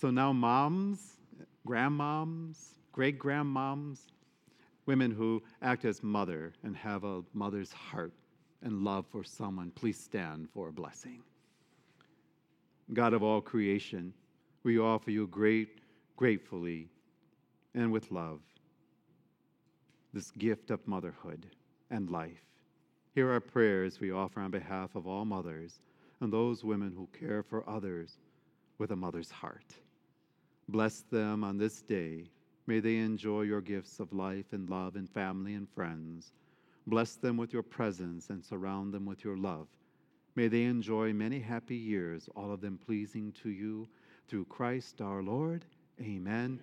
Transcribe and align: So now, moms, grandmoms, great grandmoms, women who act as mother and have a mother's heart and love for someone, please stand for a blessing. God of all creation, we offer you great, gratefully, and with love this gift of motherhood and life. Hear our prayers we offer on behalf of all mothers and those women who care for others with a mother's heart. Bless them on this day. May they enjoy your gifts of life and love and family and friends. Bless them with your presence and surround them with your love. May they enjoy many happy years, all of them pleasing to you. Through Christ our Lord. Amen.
So 0.00 0.10
now, 0.10 0.32
moms, 0.32 1.16
grandmoms, 1.66 2.74
great 2.92 3.18
grandmoms, 3.18 3.98
women 4.86 5.10
who 5.10 5.42
act 5.60 5.84
as 5.84 6.04
mother 6.04 6.52
and 6.62 6.76
have 6.76 7.02
a 7.02 7.22
mother's 7.34 7.72
heart 7.72 8.12
and 8.62 8.84
love 8.84 9.06
for 9.10 9.24
someone, 9.24 9.72
please 9.72 9.98
stand 9.98 10.48
for 10.54 10.68
a 10.68 10.72
blessing. 10.72 11.20
God 12.94 13.12
of 13.12 13.24
all 13.24 13.40
creation, 13.40 14.14
we 14.62 14.78
offer 14.78 15.10
you 15.10 15.26
great, 15.26 15.80
gratefully, 16.16 16.88
and 17.74 17.90
with 17.90 18.12
love 18.12 18.38
this 20.14 20.30
gift 20.30 20.70
of 20.70 20.86
motherhood 20.86 21.44
and 21.90 22.08
life. 22.08 22.44
Hear 23.16 23.30
our 23.32 23.40
prayers 23.40 23.98
we 23.98 24.12
offer 24.12 24.40
on 24.40 24.52
behalf 24.52 24.94
of 24.94 25.08
all 25.08 25.24
mothers 25.24 25.80
and 26.20 26.32
those 26.32 26.62
women 26.62 26.92
who 26.96 27.08
care 27.18 27.42
for 27.42 27.68
others 27.68 28.16
with 28.78 28.92
a 28.92 28.96
mother's 28.96 29.30
heart. 29.32 29.74
Bless 30.68 31.00
them 31.00 31.44
on 31.44 31.56
this 31.56 31.82
day. 31.82 32.24
May 32.66 32.80
they 32.80 32.98
enjoy 32.98 33.42
your 33.42 33.62
gifts 33.62 34.00
of 34.00 34.12
life 34.12 34.52
and 34.52 34.68
love 34.68 34.96
and 34.96 35.08
family 35.08 35.54
and 35.54 35.68
friends. 35.70 36.32
Bless 36.86 37.16
them 37.16 37.38
with 37.38 37.52
your 37.52 37.62
presence 37.62 38.28
and 38.28 38.44
surround 38.44 38.92
them 38.92 39.06
with 39.06 39.24
your 39.24 39.36
love. 39.36 39.68
May 40.34 40.48
they 40.48 40.64
enjoy 40.64 41.12
many 41.12 41.40
happy 41.40 41.76
years, 41.76 42.28
all 42.36 42.52
of 42.52 42.60
them 42.60 42.78
pleasing 42.78 43.32
to 43.42 43.48
you. 43.48 43.88
Through 44.28 44.44
Christ 44.44 45.00
our 45.00 45.22
Lord. 45.22 45.64
Amen. 46.00 46.60